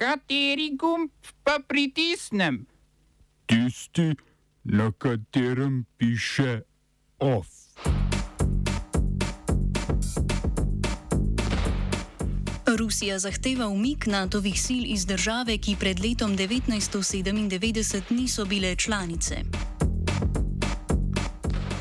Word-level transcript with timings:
Kateri 0.00 0.70
gumb 0.80 1.10
pa 1.44 1.58
pritisnem? 1.68 2.66
Tisti, 3.46 4.14
na 4.64 4.92
katerem 4.98 5.84
piše 5.98 6.60
OF. 7.18 7.48
Rusija 12.78 13.18
zahteva 13.18 13.68
umik 13.68 14.06
NATO-vih 14.06 14.62
sil 14.66 14.82
iz 14.86 15.04
države, 15.06 15.58
ki 15.58 15.76
pred 15.80 16.00
letom 16.00 16.36
1997 16.36 18.02
niso 18.10 18.44
bile 18.44 18.76
članice. 18.76 19.42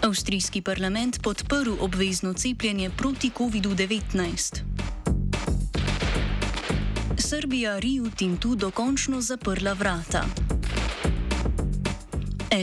Avstrijski 0.03 0.61
parlament 0.61 1.21
podprl 1.23 1.71
obvezno 1.79 2.33
cepljenje 2.33 2.89
proti 2.97 3.31
COVID-19. 3.37 4.78
Srbija 7.29 7.79
Riju 7.79 8.09
Tintu 8.17 8.55
dokončno 8.55 9.21
zaprla 9.21 9.73
vrata. 9.73 10.25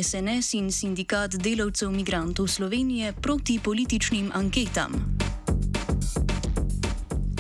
SNS 0.03 0.55
in 0.55 0.73
sindikat 0.73 1.31
delavcev 1.31 1.91
migrantov 1.91 2.49
Slovenije 2.49 3.13
proti 3.13 3.61
političnim 3.65 4.31
anketam. 4.35 4.93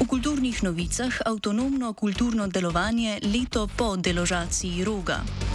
V 0.00 0.06
kulturnih 0.06 0.62
novicah 0.62 1.20
avtonomno 1.26 1.92
kulturno 1.92 2.46
delovanje 2.46 3.18
leto 3.22 3.68
po 3.76 3.96
deložaciji 3.96 4.84
roga. 4.84 5.45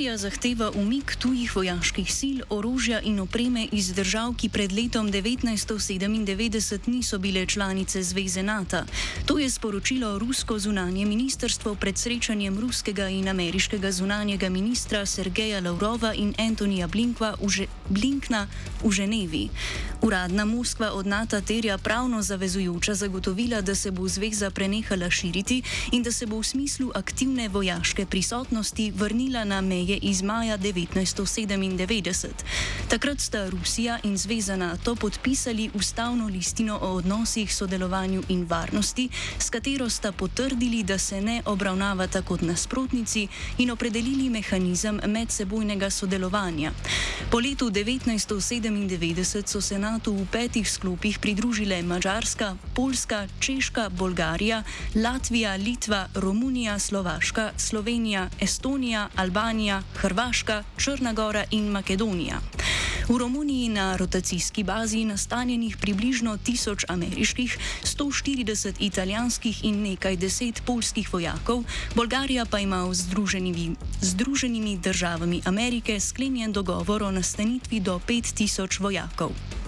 Rusija 0.00 0.16
zahteva 0.16 0.70
umik 0.70 1.16
tujih 1.20 1.56
vojaških 1.56 2.08
sil, 2.18 2.38
orožja 2.48 3.00
in 3.04 3.20
opreme 3.20 3.66
iz 3.72 3.92
držav, 3.92 4.32
ki 4.32 4.48
pred 4.48 4.72
letom 4.72 5.10
1997 5.12 6.88
niso 6.88 7.18
bile 7.18 7.46
članice 7.46 8.02
Zveze 8.02 8.42
NATO. 8.42 8.80
To 9.26 9.38
je 9.38 9.50
sporočilo 9.50 10.18
rusko 10.18 10.58
zunanje 10.58 11.04
ministrstvo 11.06 11.74
pred 11.74 11.98
srečanjem 11.98 12.58
ruskega 12.58 13.08
in 13.08 13.28
ameriškega 13.28 13.92
zunanjega 13.92 14.48
ministra 14.48 15.06
Sergeja 15.06 15.60
Lavrova 15.60 16.14
in 16.14 16.34
Antonija 16.38 16.88
Blinkna 17.88 18.46
v 18.84 18.92
Ženevi. 18.92 19.48
Uradna 20.02 20.44
Moskva 20.44 20.92
od 20.92 21.06
NATO 21.06 21.40
terja 21.40 21.78
pravno 21.78 22.22
zavezujoča 22.22 22.94
zagotovila, 22.94 23.60
da 23.60 23.74
se 23.74 23.90
bo 23.90 24.08
zveza 24.08 24.50
prenehala 24.50 25.10
širiti 25.10 25.62
in 25.92 26.02
da 26.02 26.12
se 26.12 26.26
bo 26.26 26.40
v 26.40 26.44
smislu 26.44 26.90
aktivne 26.94 27.48
vojaške 27.48 28.06
prisotnosti 28.06 28.92
vrnila 28.96 29.44
na 29.44 29.60
meje 29.60 29.89
iz 29.96 30.22
maja 30.22 30.58
1997. 30.58 32.28
Takrat 32.88 33.20
sta 33.20 33.48
Rusija 33.50 33.98
in 34.02 34.16
Zveza 34.16 34.56
NATO 34.56 34.94
podpisali 34.94 35.70
ustavno 35.74 36.26
listino 36.26 36.78
o 36.82 36.92
odnosih, 36.94 37.54
sodelovanju 37.54 38.22
in 38.28 38.46
varnosti, 38.48 39.08
s 39.38 39.50
katero 39.50 39.88
sta 39.88 40.12
potrdili, 40.12 40.82
da 40.82 40.98
se 40.98 41.20
ne 41.20 41.42
obravnavata 41.44 42.22
kot 42.22 42.40
nasprotnici 42.40 43.28
in 43.58 43.70
opredelili 43.70 44.30
mehanizem 44.30 45.00
medsebojnega 45.06 45.90
sodelovanja. 45.90 46.72
Po 47.30 47.40
letu 47.40 47.70
1997 47.70 49.46
so 49.46 49.60
se 49.60 49.78
NATO 49.78 50.12
v 50.12 50.26
petih 50.32 50.70
sklopih 50.70 51.18
pridružile 51.18 51.82
Mačarska, 51.82 52.56
Poljska, 52.74 53.26
Češka, 53.40 53.88
Bolgarija, 53.88 54.62
Latvija, 54.94 55.56
Litva, 55.56 56.08
Romunija, 56.14 56.78
Slovaška, 56.78 57.52
Slovenija, 57.56 58.28
Estonija, 58.40 59.08
Albanija, 59.16 59.79
Hrvaška, 59.96 60.62
Črna 60.76 61.12
Gora 61.12 61.44
in 61.50 61.70
Makedonija. 61.70 62.40
V 63.08 63.18
Romuniji 63.18 63.68
na 63.68 63.96
rotacijski 63.96 64.64
bazi 64.64 65.04
nastanjenih 65.04 65.76
približno 65.76 66.36
1000 66.36 66.84
ameriških, 66.88 67.58
140 67.84 68.74
italijanskih 68.78 69.64
in 69.64 69.82
nekaj 69.82 70.16
deset 70.16 70.62
polskih 70.66 71.12
vojakov, 71.12 71.64
Bolgarija 71.94 72.44
pa 72.44 72.58
ima 72.58 72.84
v 72.84 72.94
Združenimi, 72.94 73.76
Združenimi 74.00 74.78
državami 74.78 75.42
Amerike 75.44 76.00
sklenjen 76.00 76.52
dogovor 76.52 77.02
o 77.02 77.10
nastanitvi 77.10 77.80
do 77.80 78.00
5000 78.06 78.80
vojakov. 78.80 79.59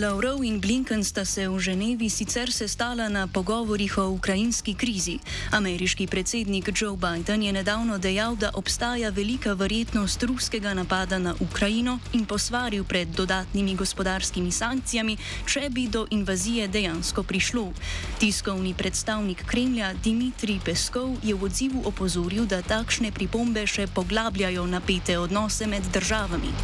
Lavrov 0.00 0.40
in 0.44 0.60
Blinken 0.60 1.04
sta 1.04 1.28
se 1.28 1.44
v 1.44 1.60
Ženevi 1.60 2.08
sicer 2.08 2.48
sestala 2.48 3.12
na 3.12 3.28
pogovorih 3.28 3.98
o 3.98 4.16
ukrajinski 4.16 4.72
krizi. 4.72 5.20
Ameriški 5.52 6.06
predsednik 6.06 6.72
Joe 6.72 6.96
Biden 6.96 7.42
je 7.42 7.52
nedavno 7.52 7.98
dejal, 7.98 8.36
da 8.36 8.50
obstaja 8.54 9.10
velika 9.10 9.52
verjetnost 9.52 10.22
ruskega 10.22 10.72
napada 10.74 11.18
na 11.18 11.34
Ukrajino 11.40 11.98
in 12.12 12.24
posvaril 12.24 12.84
pred 12.84 13.08
dodatnimi 13.08 13.76
gospodarskimi 13.76 14.48
sankcijami, 14.48 15.18
če 15.44 15.68
bi 15.68 15.88
do 15.88 16.06
invazije 16.10 16.68
dejansko 16.68 17.22
prišlo. 17.22 17.72
Tiskovni 18.18 18.72
predstavnik 18.74 19.44
Kremlja 19.44 19.92
Dimitrij 20.00 20.64
Peskov 20.64 21.20
je 21.22 21.34
v 21.34 21.44
odzivu 21.44 21.84
opozoril, 21.84 22.48
da 22.48 22.64
takšne 22.64 23.12
pripombe 23.12 23.66
še 23.66 23.84
poglabljajo 23.92 24.64
napete 24.66 25.18
odnose 25.18 25.68
med 25.68 25.84
državami. 25.92 26.56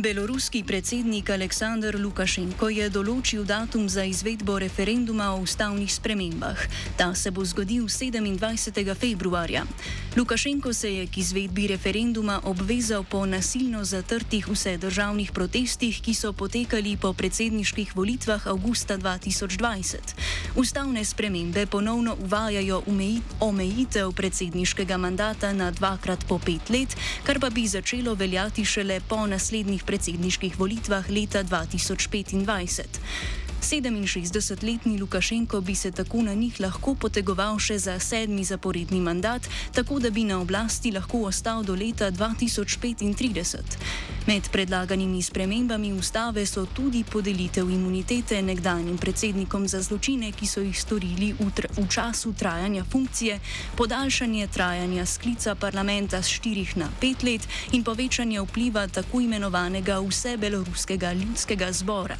Beloruski 0.00 0.64
predsednik 0.64 1.28
Aleksandr 1.30 1.98
Lukašenko 2.00 2.70
je 2.72 2.86
določil 2.88 3.42
datum 3.44 3.84
za 3.84 4.00
izvedbo 4.08 4.54
referenduma 4.56 5.26
o 5.34 5.42
ustavnih 5.44 5.92
spremembah. 5.92 6.56
Ta 6.96 7.10
se 7.14 7.28
bo 7.28 7.44
zgodil 7.44 7.84
27. 7.84 8.94
februarja. 8.96 9.66
Lukašenko 10.16 10.72
se 10.72 10.88
je 10.94 11.06
k 11.06 11.20
izvedbi 11.20 11.66
referenduma 11.68 12.38
obvezal 12.48 13.04
po 13.04 13.26
nasilno 13.28 13.84
zatrtih 13.84 14.48
vsedržavnih 14.48 15.34
protestih, 15.36 16.00
ki 16.00 16.14
so 16.16 16.32
potekali 16.32 16.96
po 16.96 17.12
predsedniških 17.12 17.92
volitvah 17.92 18.46
avgusta 18.48 18.96
2020. 18.96 20.16
Ustavne 20.56 21.04
spremembe 21.04 21.66
ponovno 21.66 22.16
uvajajo 22.24 22.80
omejitev 23.40 24.16
predsedniškega 24.16 24.96
mandata 24.96 25.52
na 25.52 25.68
dvakrat 25.70 26.24
po 26.24 26.40
pet 26.40 26.72
let, 26.72 26.96
kar 27.28 27.36
pa 27.36 27.52
bi 27.52 27.68
začelo 27.68 28.16
veljati 28.16 28.64
šele 28.64 29.00
po 29.04 29.26
naslednjih 29.26 29.84
predsedniških 29.90 30.54
volitvah 30.54 31.10
leta 31.10 31.42
2025. 31.42 32.86
67-letni 33.60 34.98
Lukašenko 34.98 35.60
bi 35.60 35.74
se 35.74 35.90
tako 35.90 36.22
na 36.22 36.34
njih 36.34 36.60
lahko 36.60 36.94
potegoval 36.94 37.58
še 37.58 37.78
za 37.78 37.98
sedmi 37.98 38.44
zaporedni 38.44 39.00
mandat, 39.00 39.48
tako 39.72 39.98
da 39.98 40.10
bi 40.10 40.24
na 40.24 40.40
oblasti 40.40 40.92
lahko 40.92 41.22
ostal 41.28 41.62
do 41.64 41.74
leta 41.74 42.10
2035. 42.10 43.56
Med 44.26 44.48
predlaganimi 44.52 45.22
spremembami 45.22 45.92
ustave 45.92 46.46
so 46.46 46.66
tudi 46.66 47.04
podelitev 47.04 47.70
imunitete 47.70 48.42
nekdanjim 48.42 48.98
predsednikom 48.98 49.68
za 49.68 49.82
zločine, 49.82 50.32
ki 50.32 50.46
so 50.46 50.60
jih 50.60 50.80
storili 50.80 51.32
v, 51.32 51.50
v 51.76 51.86
času 51.88 52.32
trajanja 52.32 52.84
funkcije, 52.84 53.40
podaljšanje 53.76 54.46
trajanja 54.46 55.06
sklica 55.06 55.54
parlamenta 55.54 56.22
z 56.22 56.40
4 56.40 56.76
na 56.76 56.88
5 57.00 57.24
let 57.24 57.48
in 57.72 57.84
povečanje 57.84 58.40
vpliva 58.40 58.86
tako 58.88 59.20
imenovanega 59.20 60.00
vsebeloruskega 60.00 61.12
ljudskega 61.12 61.72
zbora. 61.72 62.16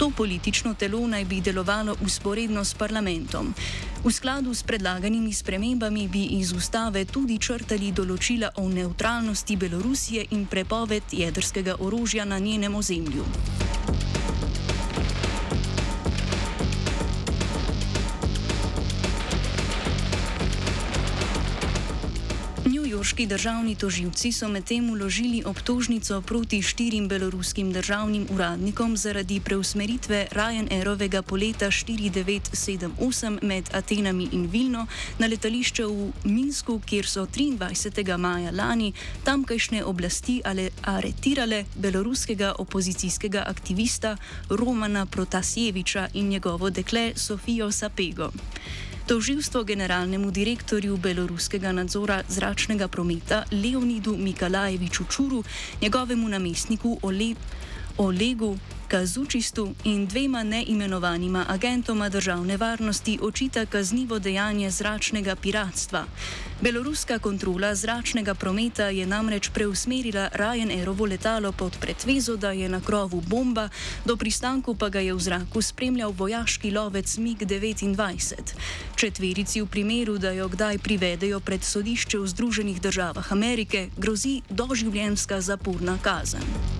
To 0.00 0.10
politično 0.16 0.74
telo 0.74 1.06
naj 1.06 1.24
bi 1.24 1.40
delovalo 1.40 1.96
usporedno 2.02 2.64
s 2.64 2.74
parlamentom. 2.74 3.54
V 4.04 4.10
skladu 4.10 4.54
s 4.54 4.62
predlaganimi 4.62 5.32
spremembami 5.32 6.08
bi 6.08 6.24
iz 6.40 6.52
ustave 6.56 7.04
tudi 7.04 7.36
črtali 7.38 7.92
določila 7.92 8.48
o 8.56 8.64
neutralnosti 8.68 9.56
Belorusije 9.56 10.24
in 10.30 10.46
prepoved 10.46 11.12
jedrskega 11.12 11.76
orožja 11.84 12.24
na 12.24 12.38
njenem 12.38 12.74
ozemlju. 12.74 13.24
Luksemburški 23.20 23.36
državni 23.36 23.74
toživci 23.74 24.32
so 24.32 24.48
medtem 24.48 24.90
uložili 24.90 25.42
obtožnico 25.44 26.22
proti 26.22 26.62
štirim 26.62 27.08
beloruskim 27.08 27.72
državnim 27.72 28.26
uradnikom 28.32 28.96
zaradi 28.96 29.40
preusmeritve 29.40 30.26
Ryanairovega 30.32 31.22
poleta 31.22 31.66
4978 31.66 33.38
med 33.42 33.64
Atenami 33.74 34.28
in 34.32 34.46
Vilno 34.46 34.86
na 35.18 35.26
letališče 35.26 35.84
v 35.84 36.12
Minsku, 36.24 36.80
kjer 36.86 37.06
so 37.06 37.26
23. 37.26 38.16
maja 38.16 38.50
lani 38.50 38.92
tamkajšnje 39.24 39.84
oblasti 39.84 40.40
aretirale 40.82 41.64
beloruskega 41.76 42.54
opozicijskega 42.58 43.44
aktivista 43.46 44.16
Romana 44.48 45.06
Protasjeviča 45.06 46.08
in 46.14 46.28
njegovo 46.28 46.70
dekle 46.70 47.12
Sofijo 47.16 47.72
Sapego. 47.72 48.32
Toživstvo 49.10 49.64
generalnemu 49.64 50.30
direktorju 50.30 50.96
beloruskega 50.96 51.72
nadzora 51.74 52.20
zračnega 52.28 52.86
prometa 52.88 53.42
Leonidu 53.50 54.14
Mikalajeviču 54.16 55.04
Čuru, 55.10 55.42
njegovemu 55.82 56.28
namestniku 56.28 56.98
Ole, 57.02 57.34
Olegu 57.98 58.58
Kazučistu 58.90 59.74
in 59.84 60.06
dvema 60.06 60.42
neimenovanima 60.42 61.44
agentoma 61.48 62.08
državne 62.08 62.56
varnosti 62.56 63.18
očita 63.22 63.66
kaznivo 63.66 64.18
dejanje 64.18 64.70
zračnega 64.70 65.36
piratstva. 65.36 66.04
Beloruska 66.60 67.18
kontrola 67.18 67.74
zračnega 67.74 68.34
prometa 68.34 68.84
je 68.84 69.06
namreč 69.06 69.48
preusmerila 69.54 70.28
Ryanairovo 70.34 71.08
letalo 71.10 71.52
pod 71.52 71.78
pretvezo, 71.80 72.36
da 72.36 72.50
je 72.50 72.68
na 72.68 72.80
krovu 72.80 73.20
bomba, 73.20 73.68
do 74.04 74.16
pristanku 74.16 74.74
pa 74.74 74.88
ga 74.88 75.00
je 75.00 75.14
v 75.14 75.20
zraku 75.20 75.62
spremljal 75.62 76.10
vojaški 76.10 76.70
lovec 76.70 77.16
MiG-29. 77.18 78.34
Četverici 78.96 79.60
v 79.62 79.66
primeru, 79.66 80.18
da 80.18 80.30
jo 80.30 80.48
kdaj 80.48 80.78
privedejo 80.78 81.40
pred 81.40 81.62
sodišče 81.62 82.18
v 82.18 82.26
Združenih 82.26 82.80
državah 82.80 83.32
Amerike, 83.32 83.88
grozi 83.96 84.42
doživljenjska 84.50 85.40
zaporna 85.40 85.98
kazen. 86.02 86.79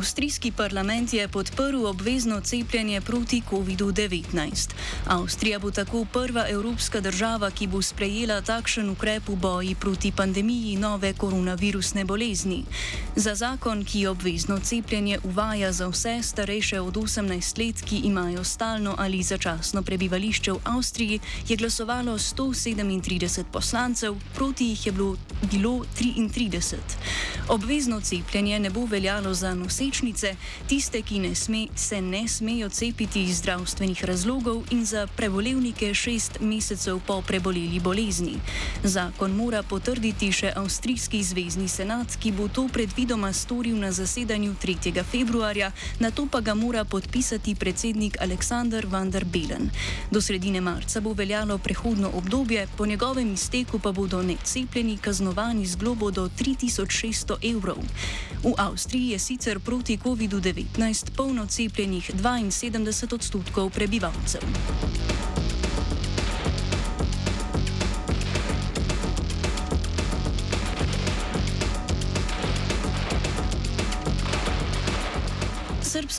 Avstrijski 0.00 0.52
parlament 0.52 1.12
je 1.12 1.28
podprl 1.28 1.86
obvezno 1.86 2.40
cepljenje 2.40 3.00
proti 3.00 3.42
COVID-19. 3.50 4.70
Avstrija 5.06 5.58
bo 5.58 5.70
tako 5.70 6.06
prva 6.12 6.46
evropska 6.48 7.00
država, 7.00 7.50
ki 7.50 7.66
bo 7.66 7.82
sprejela 7.82 8.40
takšen 8.40 8.88
ukrep 8.90 9.28
v 9.28 9.36
boji 9.36 9.74
proti 9.74 10.12
pandemiji 10.12 10.76
nove 10.76 11.12
koronavirusne 11.12 12.04
bolezni. 12.04 12.64
Za 13.16 13.34
zakon, 13.34 13.84
ki 13.84 14.06
obvezno 14.06 14.58
cepljenje 14.58 15.18
uvaja 15.24 15.72
za 15.72 15.88
vse 15.88 16.22
starejše 16.22 16.80
od 16.80 16.96
18 16.96 17.58
let, 17.58 17.84
ki 17.84 17.96
imajo 17.96 18.44
stalno 18.44 18.94
ali 18.98 19.22
začasno 19.22 19.82
prebivališče 19.82 20.52
v 20.52 20.60
Avstriji, 20.64 21.20
je 21.48 21.56
glasovalo 21.56 22.18
137 22.18 23.44
poslancev, 23.52 24.16
proti 24.34 24.64
jih 24.64 24.86
je 24.86 24.92
bilo, 24.92 25.16
bilo 25.52 25.84
33. 26.00 26.76
Obvezno 27.48 28.00
cepljenje 28.00 28.60
ne 28.60 28.70
bo 28.70 28.86
veljalo 28.86 29.34
za 29.34 29.54
nosilce 29.54 29.89
nosečnice, 29.90 30.36
tiste, 30.68 31.02
ki 31.02 31.18
ne 31.18 31.34
sme, 31.34 31.66
se 31.74 32.00
ne 32.00 32.28
smejo 32.28 32.68
cepiti 32.68 33.22
iz 33.22 33.38
zdravstvenih 33.38 34.04
razlogov 34.04 34.62
in 34.70 34.84
za 34.86 35.06
prebolevnike 35.16 35.94
šest 35.94 36.38
mesecev 36.40 37.00
po 37.06 37.22
preboleli 37.22 37.80
bolezni. 37.80 38.38
Zakon 38.84 39.34
mora 39.34 39.62
potrditi 39.62 40.30
še 40.32 40.52
Avstrijski 40.56 41.22
zvezdni 41.22 41.66
senat, 41.68 42.14
ki 42.22 42.30
bo 42.32 42.46
to 42.48 42.68
predvidoma 42.72 43.32
storil 43.32 43.76
na 43.76 43.90
zasedanju 43.92 44.54
3. 44.62 45.02
februarja, 45.02 45.72
na 45.98 46.10
to 46.10 46.26
pa 46.30 46.40
ga 46.40 46.54
mora 46.54 46.84
podpisati 46.84 47.54
predsednik 47.54 48.20
Aleksandr 48.22 48.86
van 48.86 49.10
der 49.10 49.24
Belen. 49.24 49.70
Do 50.10 50.20
sredine 50.20 50.60
marca 50.60 51.00
bo 51.00 51.12
veljalo 51.18 51.58
prehodno 51.58 52.10
obdobje, 52.14 52.68
po 52.76 52.86
njegovem 52.86 53.34
izteku 53.34 53.78
pa 53.78 53.92
bodo 53.92 54.22
necepljeni 54.22 54.98
kaznovani 55.02 55.66
z 55.66 55.76
globo 55.76 56.10
do 56.10 56.28
3600 56.28 57.42
evrov. 57.42 57.82
V 58.42 58.54
Avstriji 58.56 59.10
je 59.10 59.18
sicer 59.18 59.58
proti 59.60 59.79
COVID-19 59.84 61.16
polno 61.16 61.46
cepljenih 61.46 62.10
72 62.14 63.14
odstotkov 63.14 63.70
prebivalcev. 63.70 64.42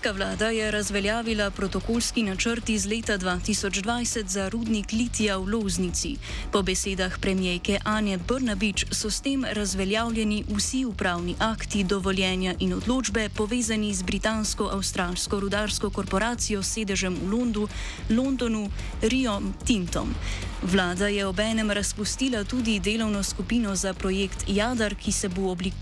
Srpska 0.02 0.18
vlada 0.18 0.50
je 0.50 0.72
razveljavila 0.72 1.52
protokolski 1.52 2.24
načrt 2.24 2.70
iz 2.70 2.86
leta 2.86 3.18
2020 3.18 4.28
za 4.28 4.50
rudnik 4.50 4.92
litija 4.92 5.38
v 5.38 5.46
Loznici. 5.46 6.16
Po 6.52 6.62
besedah 6.62 7.20
premijejke 7.20 7.78
Anje 7.84 8.18
Brnabič 8.18 8.86
so 8.92 9.12
s 9.12 9.22
tem 9.22 9.46
razveljavljeni 9.46 10.44
vsi 10.56 10.86
upravni 10.86 11.36
akti, 11.40 11.84
dovoljenja 11.84 12.56
in 12.60 12.74
odločbe 12.74 13.30
povezani 13.30 13.94
z 13.94 14.04
britansko-avstralsko 14.04 15.40
rudarsko 15.40 15.90
korporacijo 15.90 16.64
s 16.64 16.74
sedežem 16.74 17.16
v 17.22 17.32
Londu, 17.34 17.68
Londonu 18.10 18.70
Rio 19.02 19.42
Tintom. 19.66 20.16
Vlada 20.62 21.08
je 21.08 21.26
obenem 21.26 21.72
razpustila 21.72 22.44
tudi 22.44 22.80
delovno 22.80 23.24
skupino 23.24 23.76
za 23.76 23.94
projekt 23.94 24.46
Jadar, 24.48 24.96
ki 24.96 25.12
se, 25.12 25.30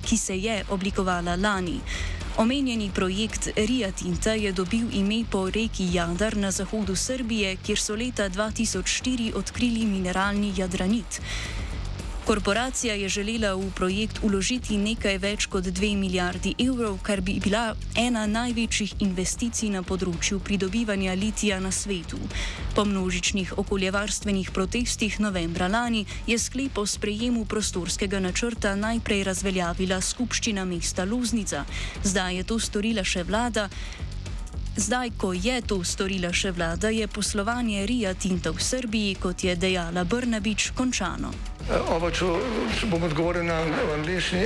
ki 0.06 0.18
se 0.18 0.38
je 0.38 0.66
oblikovala 0.70 1.36
lani. 1.36 1.80
Omenjeni 2.40 2.88
projekt 2.96 3.50
Ria 3.56 3.92
Tinta 3.92 4.32
je 4.32 4.52
dobil 4.56 4.88
ime 4.96 5.26
po 5.32 5.50
reki 5.52 5.90
Jadar 5.92 6.38
na 6.38 6.52
zahodu 6.52 6.96
Srbije, 6.96 7.58
kjer 7.60 7.80
so 7.80 7.96
leta 7.96 8.30
2004 8.30 9.34
odkrili 9.36 9.84
mineralni 9.86 10.54
jadranit. 10.58 11.20
Korporacija 12.30 12.94
je 12.94 13.10
želela 13.10 13.56
v 13.56 13.72
projekt 13.74 14.20
uložiti 14.22 14.78
nekaj 14.78 15.18
več 15.18 15.46
kot 15.50 15.66
2 15.66 15.96
milijardi 15.98 16.52
evrov, 16.62 17.00
kar 17.02 17.22
bi 17.26 17.40
bila 17.42 17.74
ena 17.98 18.28
največjih 18.30 18.92
investicij 19.02 19.72
na 19.74 19.82
področju 19.82 20.38
pridobivanja 20.38 21.16
litija 21.18 21.58
na 21.60 21.72
svetu. 21.74 22.20
Po 22.76 22.86
množičnih 22.86 23.56
okoljevarstvenih 23.58 24.52
protestih 24.54 25.18
novembra 25.20 25.72
lani 25.74 26.06
je 26.28 26.38
sklep 26.38 26.78
o 26.78 26.86
sprejemu 26.86 27.48
prostorskega 27.50 28.22
načrta 28.22 28.76
najprej 28.76 29.24
razveljavila 29.24 29.98
skupščina 29.98 30.68
mesta 30.70 31.10
Luznica, 31.10 31.66
zdaj 32.04 32.36
je 32.36 32.44
to 32.44 32.60
storila 32.60 33.02
še 33.02 33.26
vlada. 33.26 33.72
Zdaj, 34.80 35.12
ko 35.18 35.34
je 35.36 35.60
to 35.62 35.84
storila 35.84 36.30
še 36.32 36.54
vlada, 36.56 36.88
je 36.88 37.04
poslovanje 37.12 37.84
Rija 37.84 38.14
Tinta 38.16 38.54
v 38.56 38.64
Srbiji, 38.64 39.18
kot 39.20 39.44
je 39.44 39.52
dejala 39.60 40.06
Brnabič, 40.08 40.72
končano. 40.72 41.34
Oba, 41.92 42.08
če, 42.08 42.30
če 42.80 42.88
bom 42.88 43.04
odgovoril 43.04 43.44
na 43.44 43.60
angliški. 43.98 44.46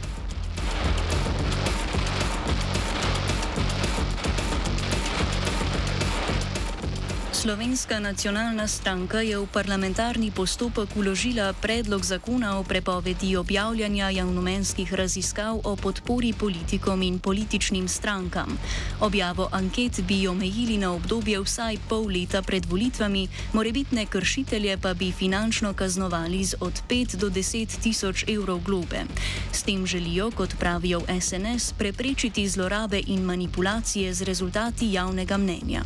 Slovenska 7.41 7.97
nacionalna 7.99 8.69
stranka 8.69 9.17
je 9.25 9.33
v 9.33 9.49
parlamentarni 9.49 10.29
postopek 10.29 10.93
uložila 10.93 11.57
predlog 11.57 12.05
zakona 12.05 12.59
o 12.59 12.63
prepovedi 12.63 13.33
objavljanja 13.33 14.09
javnomenskih 14.13 14.93
raziskav 14.93 15.57
o 15.63 15.73
podpori 15.75 16.37
politikom 16.37 17.01
in 17.01 17.17
političnim 17.19 17.87
strankam. 17.89 18.57
Objavo 19.01 19.49
anket 19.51 20.05
bi 20.05 20.27
omejili 20.27 20.77
na 20.77 20.93
obdobje 20.93 21.41
vsaj 21.41 21.81
pol 21.89 22.13
leta 22.13 22.45
pred 22.45 22.65
volitvami, 22.69 23.27
morebitne 23.57 24.05
kršitelje 24.05 24.77
pa 24.77 24.93
bi 24.93 25.09
finančno 25.11 25.73
kaznovali 25.73 26.45
z 26.45 26.61
od 26.61 26.77
5 26.89 27.15
do 27.15 27.29
10 27.29 27.81
tisoč 27.81 28.25
evrov 28.29 28.61
globe. 28.61 29.09
S 29.51 29.63
tem 29.63 29.85
želijo, 29.85 30.29
kot 30.31 30.53
pravijo 30.59 30.99
v 30.99 31.17
SNS, 31.17 31.73
preprečiti 31.73 32.45
zlorabe 32.45 33.01
in 33.07 33.25
manipulacije 33.25 34.13
z 34.13 34.21
rezultati 34.21 34.93
javnega 34.93 35.37
mnenja. 35.37 35.81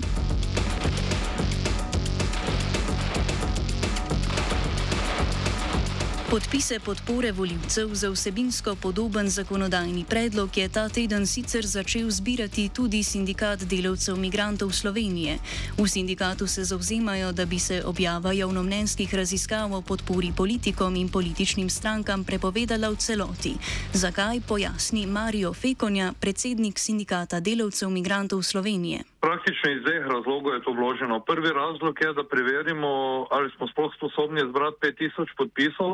Podpise 6.36 6.80
podpore 6.86 7.32
voljivcev 7.32 7.88
za 8.01 8.10
vsebinsko 8.10 8.75
podoben 8.84 9.27
zakonodajni 9.30 10.06
predlog 10.10 10.58
je 10.58 10.68
ta 10.70 10.89
teden 10.89 11.25
sicer 11.25 11.63
začel 11.65 12.10
zbirati 12.10 12.70
tudi 12.75 13.04
sindikat 13.04 13.60
delavcev 13.72 14.15
migrantov 14.20 14.70
Slovenije. 14.72 15.34
V 15.80 15.88
sindikatu 15.88 16.48
se 16.48 16.63
zauzemajo, 16.63 17.32
da 17.32 17.46
bi 17.46 17.60
se 17.60 17.84
objava 17.86 18.32
javnomnenskih 18.34 19.15
raziskav 19.15 19.74
o 19.74 19.82
podpori 19.82 20.32
politikom 20.38 20.96
in 20.96 21.08
političnim 21.08 21.70
strankam 21.70 22.24
prepovedala 22.24 22.89
v 22.89 22.96
celoti. 22.96 23.54
Zakaj 23.94 24.42
pojasni 24.50 25.08
Marijo 25.08 25.54
Fekonja, 25.54 26.12
predsednik 26.22 26.75
sindikata 26.80 27.39
delavcev 27.39 27.89
migrantov 27.89 28.44
Slovenije. 28.44 29.00
Praktično 29.22 29.72
iz 29.72 29.82
dveh 29.88 30.04
razlogov 30.13 30.54
je 30.54 30.63
to 30.63 30.72
vloženo. 30.72 31.20
Prvi 31.20 31.50
razlog 31.62 31.96
je, 32.04 32.13
da 32.13 32.24
preverimo, 32.34 32.89
ali 33.32 33.48
smo 33.56 33.68
sploh 33.68 33.92
sposobni 33.98 34.42
zbrati 34.51 34.77
5000 34.82 35.38
podpisov 35.38 35.92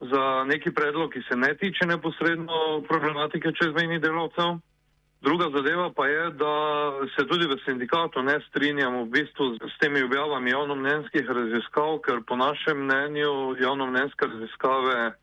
za 0.00 0.44
neki 0.44 0.70
predlog, 0.70 1.10
ki 1.12 1.22
se 1.28 1.36
ne 1.36 1.54
tiče 1.56 1.86
neposredno 1.86 2.82
problematike 2.88 3.52
čezmejnih 3.52 4.00
delavcev. 4.00 4.58
Druga 5.20 5.46
zadeva 5.56 5.90
pa 5.96 6.06
je, 6.06 6.30
da 6.30 6.54
se 7.16 7.26
tudi 7.26 7.46
v 7.46 7.56
sindikatu 7.64 8.22
ne 8.22 8.40
strinjamo 8.48 9.04
v 9.04 9.10
bistvu 9.10 9.44
s 9.56 9.78
temi 9.80 10.02
objavami 10.02 10.50
javnomnenjskih 10.50 11.26
raziskav, 11.28 11.98
ker 12.04 12.20
po 12.28 12.36
našem 12.36 12.84
mnenju 12.84 13.56
javnomnenjske 13.60 14.26
raziskave 14.26 15.16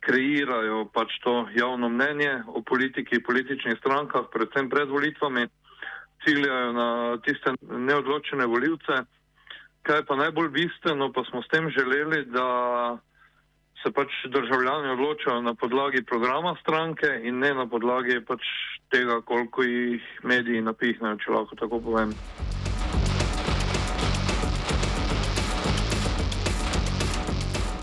kreirajo 0.00 0.84
pač 0.92 1.12
to 1.24 1.48
javno 1.56 1.88
mnenje 1.88 2.42
o 2.46 2.62
politiki, 2.62 3.22
političnih 3.22 3.76
strankah, 3.78 4.28
predvsem 4.32 4.68
pred 4.70 4.88
volitvami, 4.88 5.48
ciljajo 6.24 6.72
na 6.72 6.88
tiste 7.24 7.56
neodločene 7.62 8.46
voljivce. 8.46 9.04
Kaj 9.82 10.04
pa 10.04 10.16
najbolj 10.16 10.48
bistveno, 10.48 11.12
pa 11.12 11.24
smo 11.24 11.42
s 11.42 11.48
tem 11.48 11.70
želeli, 11.70 12.24
da 12.24 12.46
se 13.82 13.90
pač 13.92 14.08
državljani 14.28 14.88
odločajo 14.92 15.40
na 15.42 15.54
podlagi 15.54 16.02
programa 16.02 16.56
stranke 16.60 17.08
in 17.22 17.38
ne 17.38 17.54
na 17.54 17.66
podlagi 17.66 18.20
pač 18.26 18.42
tega, 18.88 19.20
koliko 19.20 19.62
jih 19.62 20.02
mediji 20.22 20.60
napihnejo, 20.60 21.16
če 21.16 21.32
lahko 21.32 21.56
tako 21.56 21.80
povem. 21.80 22.14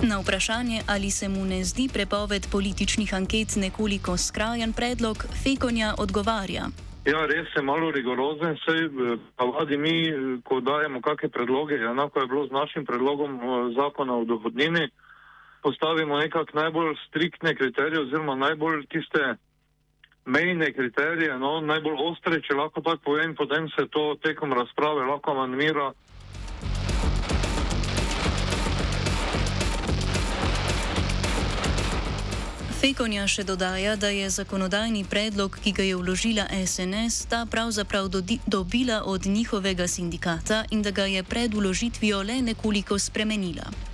Na 0.02 0.20
vprašanje, 0.22 0.82
ali 0.88 1.10
se 1.12 1.30
mu 1.30 1.46
ne 1.46 1.64
zdi 1.64 1.90
prepoved 1.94 2.48
političnih 2.52 3.14
anket 3.14 3.56
nekoliko 3.56 4.18
skrajen 4.18 4.74
predlog, 4.74 5.26
Fekonja 5.44 5.96
odgovarja. 5.98 6.70
Ja, 7.08 7.26
res 7.26 7.48
je 7.56 7.62
malo 7.64 7.90
rigorozen, 7.92 8.58
saj 8.66 8.90
pavadi 9.36 9.78
mi, 9.78 9.96
ko 10.44 10.60
dajemo 10.60 11.02
kakšne 11.02 11.30
predloge, 11.30 11.80
enako 11.80 12.20
je 12.20 12.28
bilo 12.28 12.48
z 12.48 12.52
našim 12.52 12.86
predlogom 12.86 13.40
zakona 13.76 14.16
o 14.16 14.26
dohodnini, 14.26 14.90
postavimo 15.68 16.18
nekako 16.18 16.52
najbolj 16.54 16.96
striktne 17.08 17.56
kriterije 17.56 18.02
oziroma 18.02 18.36
najbolj 18.36 18.86
tiste 18.86 19.36
mejne 20.26 20.74
kriterije, 20.74 21.40
no, 21.40 21.60
najbolj 21.62 21.98
ostre, 22.12 22.40
če 22.42 22.56
lahko 22.56 22.82
tako 22.82 23.02
povem, 23.04 23.36
potem 23.36 23.68
se 23.76 23.84
to 23.92 24.16
tekom 24.24 24.54
razprave 24.54 25.04
lahko 25.10 25.34
manjmira. 25.36 25.90
Fekonja 32.80 33.28
še 33.28 33.44
dodaja, 33.44 33.98
da 34.00 34.14
je 34.14 34.30
zakonodajni 34.30 35.04
predlog, 35.10 35.60
ki 35.64 35.76
ga 35.76 35.84
je 35.84 36.00
vložila 36.00 36.48
SNS, 36.64 37.28
ta 37.28 37.44
pravzaprav 37.52 38.08
dobila 38.48 39.02
od 39.04 39.28
njihovega 39.28 39.88
sindikata 39.88 40.64
in 40.72 40.82
da 40.82 40.96
ga 40.96 41.12
je 41.12 41.28
pred 41.28 41.52
vložitvijo 41.52 42.24
le 42.24 42.40
nekoliko 42.54 43.00
spremenila. 43.00 43.87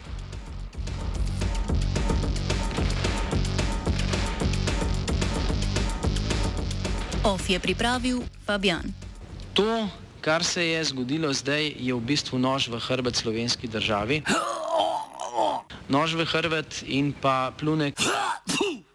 Of 7.23 7.49
je 7.49 7.59
pripravil 7.59 8.19
Fabian. 8.43 8.83
To, 9.53 9.89
kar 10.21 10.43
se 10.43 10.65
je 10.65 10.83
zgodilo 10.83 11.33
zdaj, 11.33 11.71
je 11.79 11.93
v 11.95 12.01
bistvu 12.03 12.35
nož 12.35 12.67
v 12.67 12.75
hrbet 12.83 13.15
slovenski 13.15 13.67
državi. 13.67 14.27
Nož 15.87 16.19
v 16.19 16.27
hrbet 16.27 16.83
in 16.83 17.15
pa 17.15 17.55
plunek. 17.55 17.95